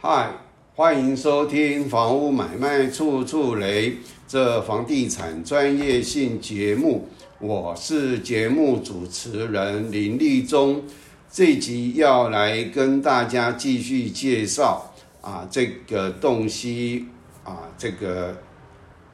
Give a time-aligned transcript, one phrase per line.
[0.00, 0.30] 嗨，
[0.76, 3.90] 欢迎收听《房屋买卖处处雷》
[4.28, 7.08] 这房地产专业性节目，
[7.40, 10.84] 我是节目主持人林立忠。
[11.28, 17.06] 这集要来跟大家继续介绍啊，这个洞悉
[17.42, 18.36] 啊，这个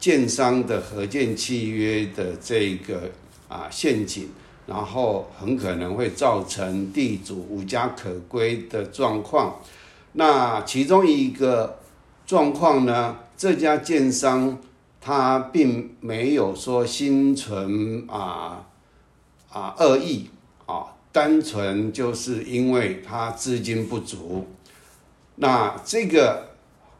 [0.00, 3.08] 建商的合建契约的这个
[3.46, 4.28] 啊陷阱。
[4.64, 9.56] 然后很可能会造成地主无家可归的状况。
[10.12, 11.80] 那其中一个
[12.26, 14.58] 状况呢，这家建商
[15.00, 18.66] 他并没有说心存啊
[19.50, 20.30] 啊恶意
[20.66, 24.46] 啊，单纯就是因为他资金不足。
[25.36, 26.48] 那这个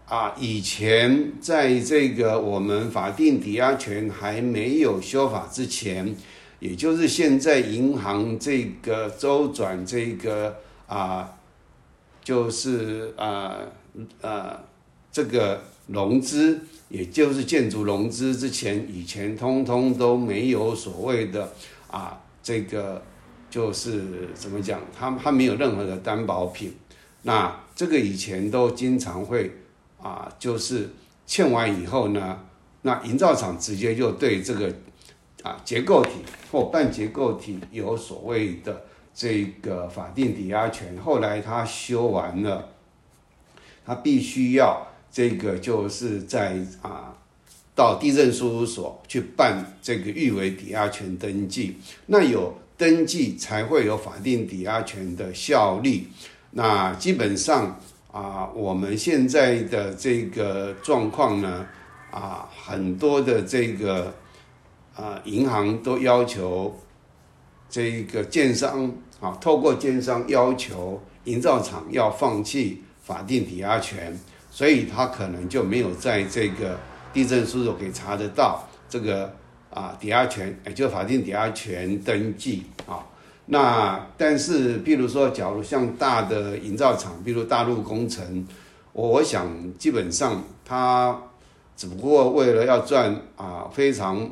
[0.09, 6.16] 啊，以前在这个我们法定抵押权还没有修法之前。
[6.59, 11.29] 也就是现在银行这个周转这个啊，
[12.23, 13.59] 就是啊
[14.21, 14.59] 呃
[15.11, 21.52] 这个融资，也就是建筑融资之前，以前通通都没有所谓的
[21.91, 23.02] 啊这个
[23.51, 26.73] 就是怎么讲，他他没有任何的担保品，
[27.23, 29.51] 那这个以前都经常会
[30.01, 30.91] 啊，就是
[31.27, 32.41] 欠完以后呢，
[32.83, 34.73] 那营造厂直接就对这个。
[35.43, 36.11] 啊，结构体
[36.52, 42.68] 或半结构体有所谓的这个法定抵押权，后来他修完了，
[43.85, 47.15] 他必须要这个就是在啊
[47.74, 56.09] 到地震事务所去办这个预为抵押权登记，那有登记才会有法定抵押权的效力。
[56.52, 61.66] 那基本上啊，我们现在的这个状况呢，
[62.10, 64.15] 啊很多的这个。
[64.94, 66.78] 啊，银行都要求
[67.72, 74.15] 这一个建商啊，透过建商要求营造厂要放弃法定抵押权，
[74.50, 76.78] 所以他可能就没有在这个
[77.15, 79.34] 地震书所给查得到这个
[79.70, 83.06] 啊抵押权，也就法定抵押权登记啊。
[83.47, 88.47] 那但是，譬如说，假如像大的营造厂，比如大陆工程，
[88.93, 91.19] 我想基本上他
[91.75, 94.31] 只不过为了要赚啊非常。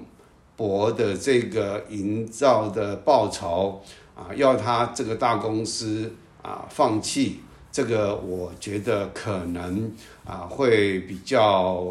[0.60, 3.80] 博的这个营造的报酬
[4.14, 6.12] 啊，要他这个大公司
[6.42, 7.40] 啊放弃
[7.72, 9.90] 这个，我觉得可能
[10.22, 11.82] 啊会比较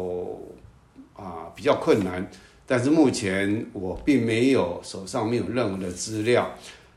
[1.14, 2.30] 啊比较困难。
[2.64, 6.48] 但是目前我并没有手上没有任何的资料。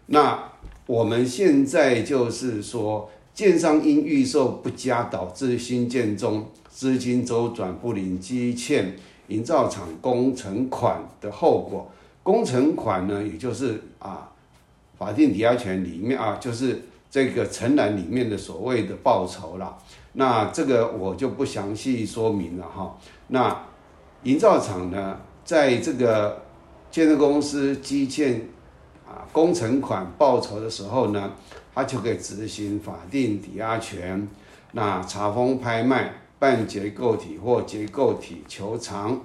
[0.06, 0.52] 那
[0.86, 8.96] 我们现在就是说，建商因预售不佳导致新建中资金周转不灵，积欠。
[9.28, 11.90] 营造厂工程款的后果，
[12.24, 14.30] 工程款呢，也就是啊，
[14.98, 19.78] 法定抵押权里面啊，就是这个承揽里面的所谓的报酬了。
[20.12, 22.98] 那这个我就不详细说明了哈。
[23.30, 23.66] 那
[24.24, 26.44] 营造厂呢，在这个
[26.92, 28.50] 建设公司积欠
[29.08, 31.32] 啊工程款报酬的时候呢，
[31.74, 34.28] 他就可以执行法定抵押权，
[34.74, 36.14] 那查封拍卖。
[36.44, 39.22] 半结构体或结构体求偿。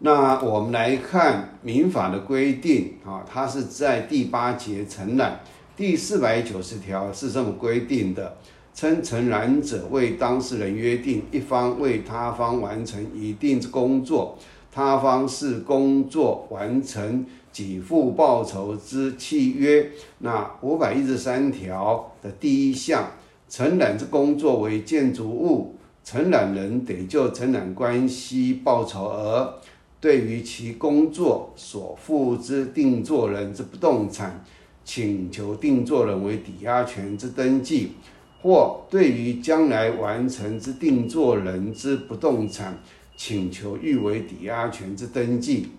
[0.00, 5.40] 那我们来看民法的规定啊，它是在第八节承揽
[5.74, 8.36] 第四百九十条是这么规定的：
[8.74, 14.36] 称承揽者为当事人约定一方为他方完成一定工作，
[14.70, 19.90] 他方是工作完成给付报酬之契约。
[20.18, 23.10] 那五百一十三条的第一项，
[23.48, 25.76] 承揽之工作为建筑物。
[26.10, 29.60] 承揽人得就承揽关系报酬额，
[30.00, 34.42] 对于其工作所付之定作人之不动产，
[34.86, 37.92] 请求定作人为抵押权之登记，
[38.40, 42.78] 或对于将来完成之定作人之不动产，
[43.14, 45.72] 请求预为抵押权之登记。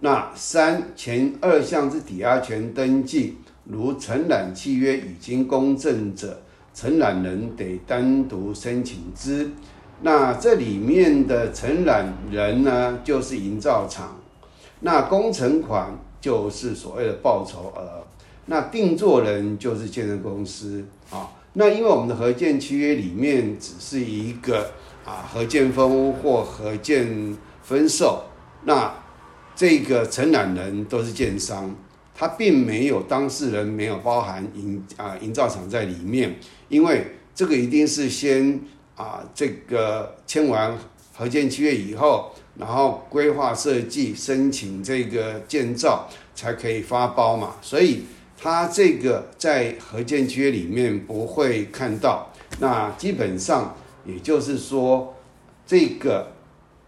[0.00, 6.40] 那三前二项之抵押权登记，如承揽契约已经公证者。
[6.74, 9.48] 承揽人得单独申请之，
[10.02, 14.16] 那这里面的承揽人呢，就是营造厂，
[14.80, 18.04] 那工程款就是所谓的报酬额，
[18.46, 21.30] 那定做人就是建设公司啊。
[21.52, 24.72] 那因为我们的合建契约里面只是一个
[25.04, 28.24] 啊合建分屋或合建分售，
[28.64, 28.92] 那
[29.54, 31.72] 这个承揽人都是建商。
[32.14, 36.36] 他并没有当事人没有包含营啊营造厂在里面，
[36.68, 38.60] 因为这个一定是先
[38.94, 40.78] 啊这个签完
[41.16, 48.04] 合建契约以后，然后规划设计申请这个建造才可以发包嘛，所以
[48.36, 52.30] 他这个在合建契约里面不会看到。
[52.60, 53.76] 那基本上
[54.06, 55.16] 也就是说，
[55.66, 56.30] 这个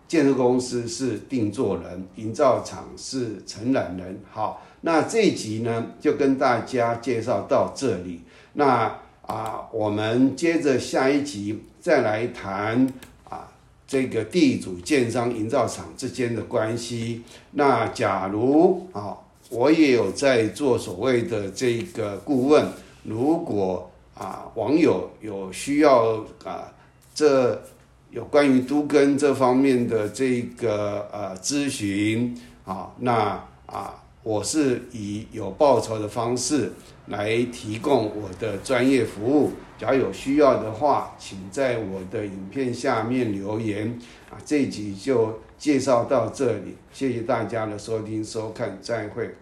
[0.08, 4.20] 建筑公司是定做人，营造厂是承揽人。
[4.30, 8.20] 好，那这一集呢就跟大家介绍到这里。
[8.52, 12.86] 那啊，我们接着下一集再来谈
[13.28, 13.48] 啊，
[13.86, 17.24] 这个地主、建商、营造厂之间的关系。
[17.50, 19.18] 那假如啊，
[19.50, 22.64] 我也有在做所谓的这个顾问，
[23.02, 26.72] 如果啊网友有需要啊，
[27.12, 27.60] 这
[28.16, 32.34] 有关于都根这方面的这个呃咨询
[32.64, 36.72] 啊，那啊，我是以有报酬的方式。
[37.08, 43.96] 来提供我的专业服务，假如有需要的话，请在我的影片下面留言。
[44.28, 49.32] 啊，这集就介绍到这里，谢谢大家的收听收看，再会。